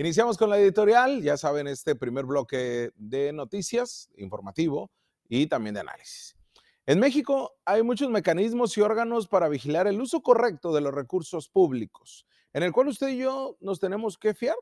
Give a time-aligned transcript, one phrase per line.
[0.00, 4.90] Iniciamos con la editorial, ya saben, este primer bloque de noticias, informativo
[5.28, 6.34] y también de análisis.
[6.86, 11.50] En México hay muchos mecanismos y órganos para vigilar el uso correcto de los recursos
[11.50, 14.56] públicos, en el cual usted y yo nos tenemos que fiar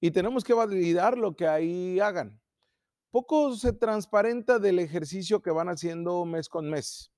[0.00, 2.40] y tenemos que validar lo que ahí hagan.
[3.10, 7.10] Poco se transparenta del ejercicio que van haciendo mes con mes.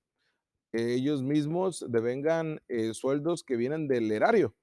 [0.71, 4.55] Ellos mismos devengan eh, sueldos que vienen del erario.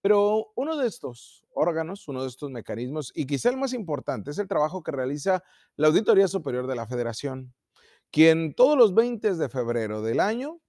[0.00, 4.38] Pero uno de estos órganos, uno de estos mecanismos, y quizá el más importante, es
[4.38, 5.42] el trabajo que realiza
[5.76, 7.54] la Auditoría Superior de la Federación
[8.10, 10.60] quien todos los 20 de febrero del año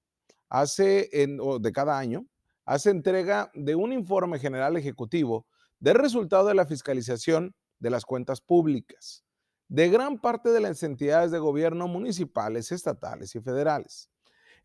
[0.50, 2.26] hace, de cada año,
[2.66, 5.48] hace entrega de un informe general ejecutivo
[5.80, 9.24] del resultado de la fiscalización de las cuentas públicas
[9.70, 14.10] de gran parte de las entidades de gobierno municipales, estatales y federales.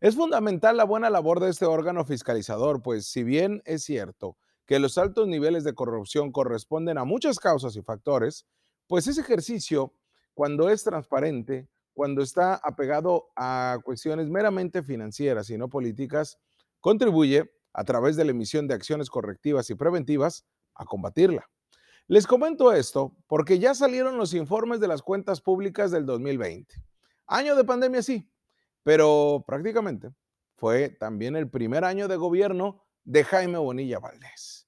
[0.01, 4.35] Es fundamental la buena labor de este órgano fiscalizador, pues si bien es cierto
[4.65, 8.45] que los altos niveles de corrupción corresponden a muchas causas y factores,
[8.87, 9.93] pues ese ejercicio,
[10.33, 16.37] cuando es transparente, cuando está apegado a cuestiones meramente financieras y no políticas,
[16.81, 21.49] contribuye a través de la emisión de acciones correctivas y preventivas a combatirla.
[22.07, 26.75] Les comento esto porque ya salieron los informes de las cuentas públicas del 2020.
[27.27, 28.29] Año de pandemia sí,
[28.83, 30.11] pero prácticamente
[30.55, 34.67] fue también el primer año de gobierno de Jaime Bonilla Valdés.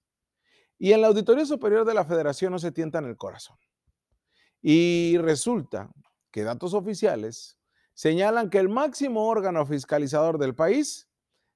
[0.79, 3.57] Y en la Auditoría Superior de la Federación no se tientan el corazón.
[4.61, 5.89] Y resulta
[6.31, 7.57] que datos oficiales
[7.93, 11.09] señalan que el máximo órgano fiscalizador del país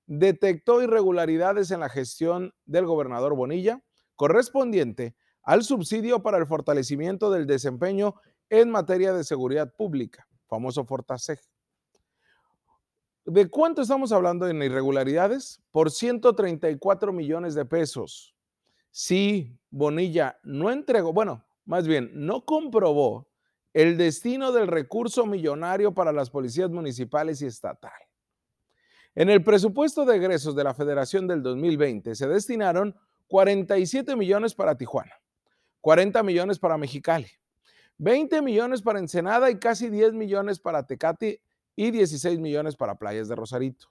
[0.08, 3.82] detectó irregularidades en la gestión del gobernador Bonilla
[4.16, 8.16] correspondiente al subsidio para el fortalecimiento del desempeño
[8.50, 11.40] en materia de seguridad pública, famoso Fortaseg.
[13.26, 15.62] ¿De cuánto estamos hablando en irregularidades?
[15.72, 18.36] Por 134 millones de pesos.
[18.90, 23.28] Si Bonilla no entregó, bueno, más bien, no comprobó
[23.74, 27.92] el destino del recurso millonario para las policías municipales y estatal.
[29.14, 32.96] En el presupuesto de egresos de la Federación del 2020 se destinaron
[33.28, 35.14] 47 millones para Tijuana,
[35.82, 37.30] 40 millones para Mexicali,
[37.98, 41.42] 20 millones para Ensenada y casi 10 millones para Tecate
[41.76, 43.88] y 16 millones para Playas de Rosarito.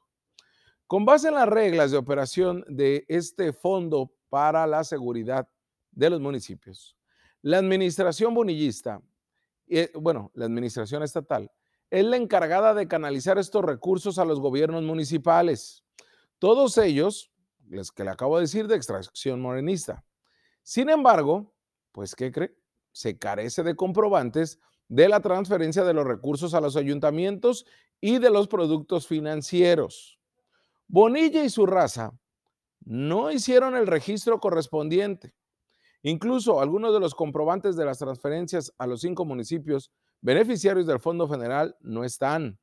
[0.86, 5.48] Con base en las reglas de operación de este fondo para la seguridad
[5.91, 6.96] de los municipios,
[7.42, 9.00] la administración bonillista
[9.72, 11.52] eh, bueno, la administración estatal,
[11.91, 15.84] es la encargada de canalizar estos recursos a los gobiernos municipales.
[16.41, 17.30] Todos ellos,
[17.68, 20.04] les que le acabo de decir, de extracción morenista.
[20.62, 21.54] Sin embargo,
[21.92, 22.56] pues, ¿qué cree?
[22.91, 24.58] Se carece de comprobantes
[24.90, 27.64] de la transferencia de los recursos a los ayuntamientos
[28.00, 30.18] y de los productos financieros.
[30.88, 32.12] Bonilla y su raza
[32.84, 35.32] no hicieron el registro correspondiente.
[36.02, 39.92] Incluso algunos de los comprobantes de las transferencias a los cinco municipios
[40.22, 42.58] beneficiarios del Fondo Federal no están.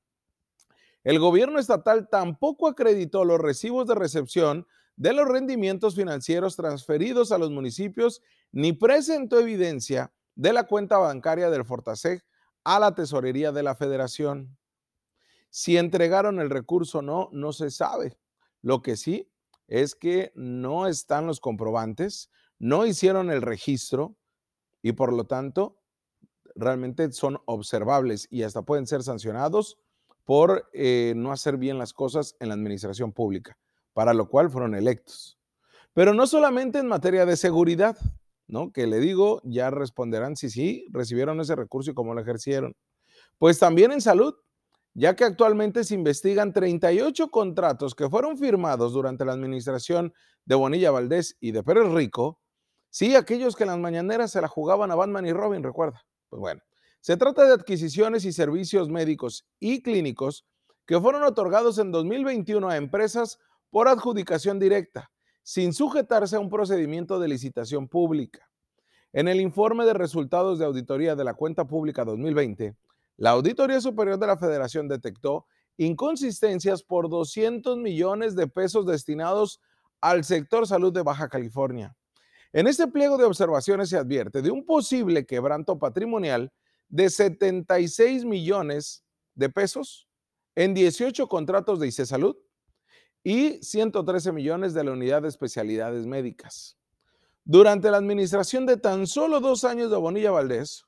[1.06, 4.68] El gobierno estatal tampoco acreditó los recibos de recepción
[4.98, 8.22] de los rendimientos financieros transferidos a los municipios
[8.52, 12.24] ni presentó evidencia de la cuenta bancaria del Fortaseg
[12.64, 14.56] a la tesorería de la federación.
[15.50, 18.20] Si entregaron el recurso o no, no se sabe.
[18.62, 19.32] Lo que sí
[19.68, 24.16] es que no están los comprobantes, no hicieron el registro
[24.84, 25.82] y por lo tanto
[26.56, 29.80] realmente son observables y hasta pueden ser sancionados
[30.24, 33.58] por eh, no hacer bien las cosas en la administración pública,
[33.94, 35.40] para lo cual fueron electos.
[35.94, 37.98] Pero no solamente en materia de seguridad,
[38.48, 38.72] ¿no?
[38.72, 42.76] Que le digo, ya responderán si sí recibieron ese recurso y cómo lo ejercieron.
[43.38, 44.36] Pues también en salud,
[44.94, 50.14] ya que actualmente se investigan 38 contratos que fueron firmados durante la administración
[50.46, 52.40] de Bonilla Valdés y de Pérez Rico
[52.90, 56.04] Sí, aquellos que en las mañaneras se la jugaban a Batman y Robin, recuerda.
[56.30, 56.62] Pues bueno,
[57.02, 60.46] se trata de adquisiciones y servicios médicos y clínicos
[60.86, 65.12] que fueron otorgados en 2021 a empresas por adjudicación directa,
[65.48, 68.50] sin sujetarse a un procedimiento de licitación pública.
[69.14, 72.76] En el informe de resultados de auditoría de la cuenta pública 2020,
[73.16, 75.46] la Auditoría Superior de la Federación detectó
[75.78, 79.62] inconsistencias por 200 millones de pesos destinados
[80.02, 81.96] al sector salud de Baja California.
[82.52, 86.52] En este pliego de observaciones se advierte de un posible quebranto patrimonial
[86.90, 90.10] de 76 millones de pesos
[90.56, 92.36] en 18 contratos de ICE Salud
[93.30, 96.78] y 113 millones de la unidad de especialidades médicas.
[97.44, 100.86] Durante la administración de tan solo dos años de Bonilla Valdés,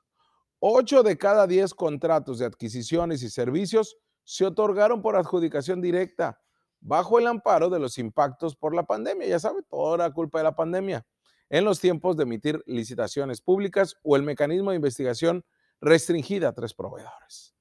[0.60, 6.40] 8 de cada 10 contratos de adquisiciones y servicios se otorgaron por adjudicación directa
[6.80, 9.28] bajo el amparo de los impactos por la pandemia.
[9.28, 11.06] Ya sabe, toda la culpa de la pandemia.
[11.50, 15.44] en los tiempos de emitir licitaciones públicas o el mecanismo de investigación
[15.82, 17.54] restringida a tres proveedores.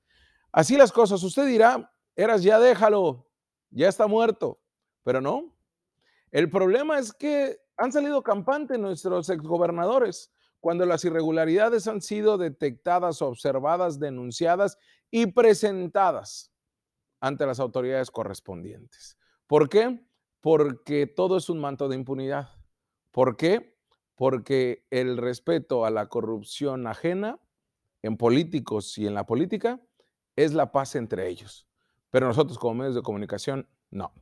[0.53, 3.29] Así las cosas, usted dirá, eras ya déjalo,
[3.71, 4.61] ya está muerto,
[5.09, 5.57] pero no.
[6.31, 13.23] El problema es que han salido campantes nuestros exgobernadores cuando las irregularidades han sido detectadas,
[13.23, 14.77] observadas, denunciadas
[15.11, 16.53] y presentadas
[17.21, 19.17] ante las autoridades correspondientes.
[19.47, 20.07] ¿Por qué?
[20.43, 22.51] Porque todo es un manto de impunidad.
[23.11, 23.79] ¿Por qué?
[24.15, 27.41] Porque el respeto a la corrupción ajena
[28.03, 29.81] en políticos y en la política
[30.37, 31.67] es la paz entre ellos.
[32.11, 34.13] Pero nosotros como medios de comunicación, no.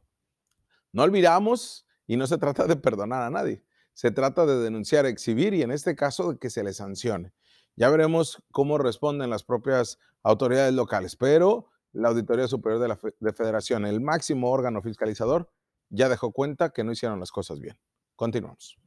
[0.97, 3.63] No olvidamos y no se trata de perdonar a nadie.
[3.93, 7.35] Se trata de denunciar, exhibir y en este caso de que se le sancione.
[7.75, 13.33] Ya veremos cómo responden las propias autoridades locales, pero la Auditoría Superior de la de
[13.35, 15.53] Federación, el máximo órgano fiscalizador,
[15.91, 17.79] ya dejó cuenta que no hicieron las cosas bien.
[18.15, 18.79] Continuamos.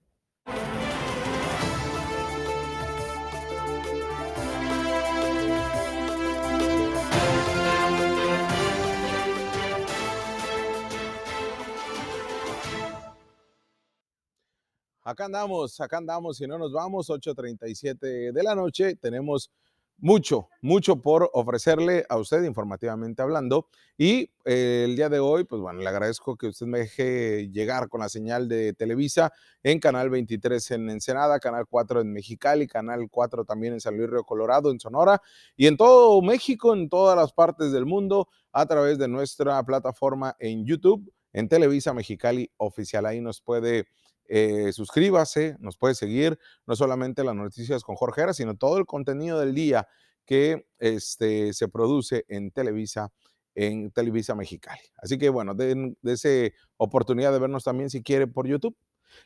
[15.10, 19.50] Acá andamos, acá andamos, y no nos vamos, 8.37 de la noche, tenemos
[19.98, 23.70] mucho, mucho por ofrecerle a usted informativamente hablando.
[23.98, 27.90] Y eh, el día de hoy, pues bueno, le agradezco que usted me deje llegar
[27.90, 29.34] con la señal de Televisa
[29.64, 34.12] en Canal 23 en Ensenada, Canal 4 en Mexicali, Canal 4 también en San Luis
[34.12, 35.24] Río Colorado, en Sonora
[35.58, 40.36] y en todo México, en todas las partes del mundo, a través de nuestra plataforma
[40.38, 43.08] en YouTube, en Televisa Mexicali Oficial.
[43.08, 43.88] Ahí nos puede
[44.32, 46.38] eh, suscríbase, nos puede seguir,
[46.68, 49.88] no solamente las noticias con Jorge Era, sino todo el contenido del día
[50.24, 53.12] que este, se produce en Televisa,
[53.56, 54.82] en Televisa Mexicali.
[54.98, 56.30] Así que bueno, de, esa
[56.78, 58.78] oportunidad de vernos también si quiere por YouTube.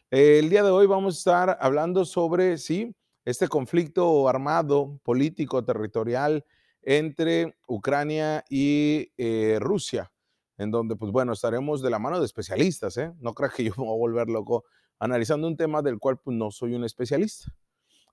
[0.10, 2.96] el día de hoy vamos a estar hablando sobre, sí,
[3.26, 6.46] este conflicto armado, político, territorial
[6.82, 10.14] entre Ucrania y eh, Rusia,
[10.58, 13.12] en donde, pues bueno, estaremos de la mano de especialistas, ¿eh?
[13.20, 14.64] No creo que yo me voy a volver loco
[15.04, 17.54] analizando un tema del cual pues, no soy un especialista.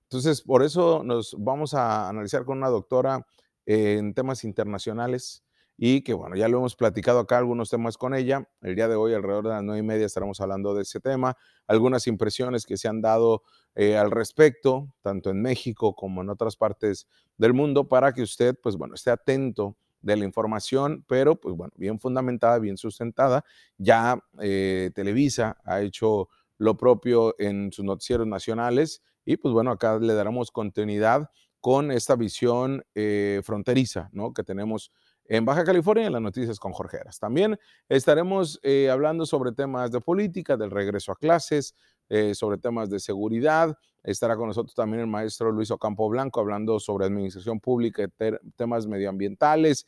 [0.03, 3.25] Entonces, por eso nos vamos a analizar con una doctora
[3.65, 5.45] en temas internacionales
[5.77, 8.45] y que, bueno, ya lo hemos platicado acá algunos temas con ella.
[8.61, 11.37] El día de hoy, alrededor de las nueve y media, estaremos hablando de ese tema,
[11.65, 16.57] algunas impresiones que se han dado eh, al respecto, tanto en México como en otras
[16.57, 21.55] partes del mundo, para que usted, pues bueno, esté atento de la información, pero pues
[21.55, 23.45] bueno, bien fundamentada, bien sustentada.
[23.77, 26.27] Ya eh, Televisa ha hecho
[26.61, 29.01] lo propio en sus noticieros nacionales.
[29.25, 31.27] Y pues bueno, acá le daremos continuidad
[31.59, 34.31] con esta visión eh, fronteriza ¿no?
[34.31, 34.91] que tenemos
[35.25, 37.17] en Baja California en las noticias con Jorge Eras.
[37.17, 37.57] También
[37.89, 41.73] estaremos eh, hablando sobre temas de política, del regreso a clases,
[42.09, 43.75] eh, sobre temas de seguridad.
[44.03, 48.07] Estará con nosotros también el maestro Luis Ocampo Blanco hablando sobre administración pública,
[48.55, 49.87] temas medioambientales.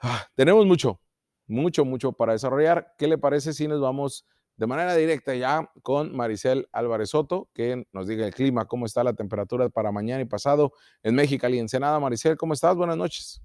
[0.00, 1.00] Ah, tenemos mucho,
[1.46, 2.94] mucho, mucho para desarrollar.
[2.98, 4.26] ¿Qué le parece si nos vamos
[4.58, 9.04] de manera directa ya con Maricel Álvarez Soto, que nos diga el clima, cómo está
[9.04, 10.72] la temperatura para mañana y pasado
[11.04, 12.00] en México y Ensenada.
[12.00, 12.74] Maricel, ¿cómo estás?
[12.74, 13.40] Buenas noches.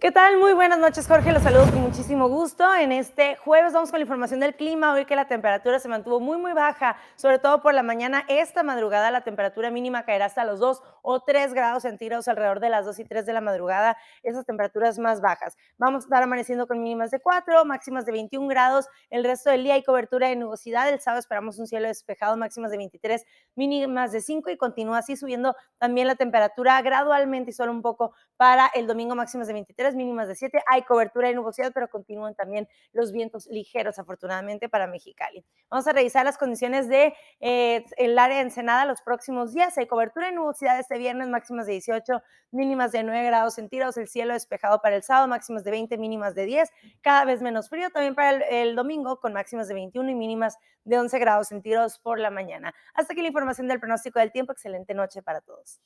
[0.00, 0.38] ¿Qué tal?
[0.38, 1.30] Muy buenas noches, Jorge.
[1.30, 2.74] Los saludo con muchísimo gusto.
[2.74, 4.94] En este jueves vamos con la información del clima.
[4.94, 8.24] Hoy que la temperatura se mantuvo muy, muy baja, sobre todo por la mañana.
[8.26, 12.70] Esta madrugada la temperatura mínima caerá hasta los 2 o 3 grados centígrados alrededor de
[12.70, 13.98] las 2 y 3 de la madrugada.
[14.22, 15.58] Esas temperaturas más bajas.
[15.76, 18.88] Vamos a estar amaneciendo con mínimas de 4, máximas de 21 grados.
[19.10, 20.88] El resto del día hay cobertura de nubosidad.
[20.88, 23.22] El sábado esperamos un cielo despejado, máximas de 23,
[23.54, 28.14] mínimas de 5 y continúa así subiendo también la temperatura gradualmente y solo un poco
[28.38, 30.62] para el domingo, máximas de 23 mínimas de 7.
[30.66, 35.44] Hay cobertura de nubosidad, pero continúan también los vientos ligeros, afortunadamente, para Mexicali.
[35.70, 39.76] Vamos a revisar las condiciones de eh, el área de Ensenada los próximos días.
[39.78, 43.96] Hay cobertura de nubosidad este viernes, máximas de 18, mínimas de 9 grados centígrados.
[43.96, 46.70] El cielo despejado para el sábado, máximas de 20, mínimas de 10.
[47.00, 50.56] Cada vez menos frío también para el, el domingo, con máximas de 21 y mínimas
[50.84, 52.74] de 11 grados centígrados por la mañana.
[52.94, 54.52] Hasta aquí la información del pronóstico del tiempo.
[54.52, 55.80] Excelente noche para todos.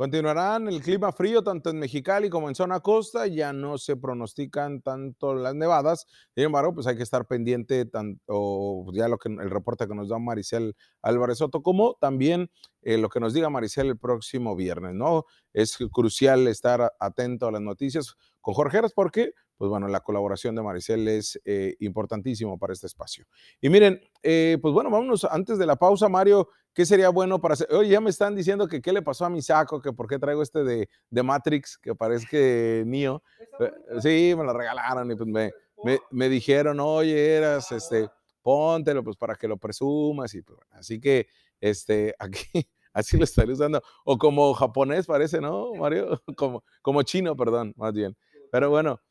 [0.00, 4.80] Continuarán el clima frío tanto en Mexicali como en zona costa, ya no se pronostican
[4.80, 9.50] tanto las nevadas, sin embargo, pues hay que estar pendiente tanto ya lo que el
[9.50, 13.88] reporte que nos da Maricel Álvarez Soto, como también eh, lo que nos diga Maricel
[13.88, 15.26] el próximo viernes, ¿no?
[15.52, 20.54] Es crucial estar atento a las noticias con Jorge Heras porque pues bueno, la colaboración
[20.54, 23.26] de Maricel es eh, importantísimo para este espacio.
[23.60, 27.52] Y miren, eh, pues bueno, vámonos antes de la pausa, Mario, ¿qué sería bueno para
[27.52, 27.68] hacer?
[27.70, 30.18] Oye, ya me están diciendo que qué le pasó a mi saco, que por qué
[30.18, 33.22] traigo este de, de Matrix, que parece mío.
[33.60, 35.52] Eh, sí, me lo regalaron y pues me,
[35.84, 38.08] me, me dijeron, oye, eras, este,
[38.40, 41.26] póntelo pues para que lo presumas y pues, así que
[41.60, 46.22] este aquí así lo estaré usando o como japonés parece, ¿no, Mario?
[46.38, 48.16] Como como chino, perdón, más bien.
[48.50, 49.02] Pero bueno,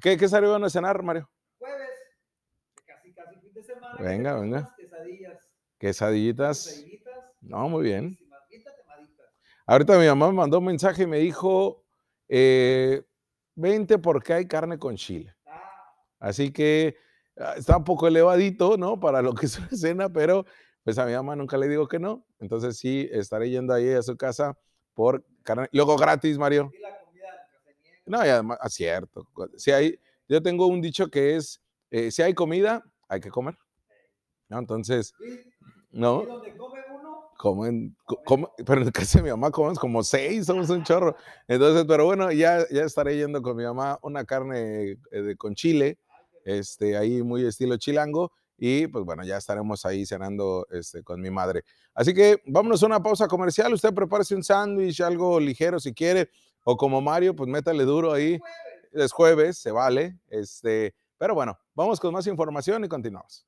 [0.00, 1.28] ¿qué qué salió a cenar, Mario?
[1.58, 1.88] Jueves,
[2.86, 3.96] casi casi fin de semana.
[3.98, 4.74] Venga, tenemos venga.
[4.76, 5.48] Quesadillas.
[5.78, 6.66] Quesadillitas.
[6.66, 8.18] quesadillitas, No, muy bien.
[9.66, 11.84] Ahorita mi mamá me mandó un mensaje y me dijo,
[12.26, 13.02] eh,
[13.54, 15.34] vente porque hay carne con chile.
[15.44, 16.96] Ah, Así que
[17.36, 18.98] ah, está un poco elevadito, ¿no?
[18.98, 20.46] Para lo que es una cena, pero
[20.84, 22.24] pues a mi mamá nunca le digo que no.
[22.38, 24.58] Entonces sí, estaré yendo ahí a su casa
[24.94, 25.68] por carne.
[25.72, 26.70] Luego gratis, Mario.
[26.74, 27.96] y la comida nunca se niega.
[28.08, 29.26] No, y además, ah, cierto.
[29.32, 29.98] cu- Si hay,
[30.28, 31.60] yo tengo un dicho que es,
[31.90, 33.56] eh, si hay comida, hay que comer.
[34.48, 34.58] ¿no?
[34.58, 35.12] Entonces,
[35.90, 40.02] no, donde come uno, comen, co- come- pero en casa de mi mamá comemos como
[40.02, 41.16] seis, somos un chorro.
[41.46, 45.98] Entonces, pero bueno, ya, ya estaré yendo con mi mamá una carne eh, con chile,
[46.44, 51.30] este, ahí muy estilo chilango, y pues bueno, ya estaremos ahí cenando este, con mi
[51.30, 51.62] madre.
[51.94, 56.30] Así que vámonos a una pausa comercial, usted prepárese un sándwich, algo ligero si quiere,
[56.70, 59.06] o como Mario, pues métale duro ahí, jueves.
[59.06, 63.46] es jueves, se vale, este, pero bueno, vamos con más información y continuamos.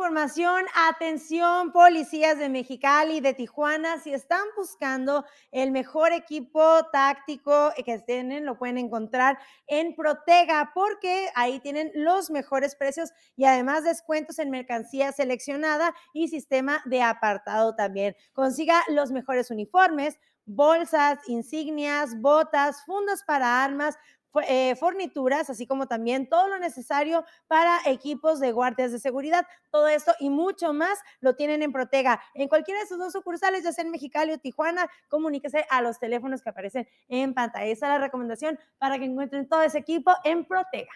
[0.00, 0.64] Información.
[0.88, 8.46] Atención, policías de Mexicali, de Tijuana, si están buscando el mejor equipo táctico que tienen,
[8.46, 14.48] lo pueden encontrar en Protega, porque ahí tienen los mejores precios y además descuentos en
[14.48, 18.16] mercancía seleccionada y sistema de apartado también.
[18.32, 23.98] Consiga los mejores uniformes, bolsas, insignias, botas, fundas para armas,
[24.46, 29.46] eh, fornituras, así como también todo lo necesario para equipos de guardias de seguridad.
[29.70, 32.20] Todo esto y mucho más lo tienen en Protega.
[32.34, 35.98] En cualquiera de sus dos sucursales, ya sea en Mexicali o Tijuana, comuníquese a los
[35.98, 37.66] teléfonos que aparecen en pantalla.
[37.66, 40.92] Esa es la recomendación para que encuentren todo ese equipo en Protega.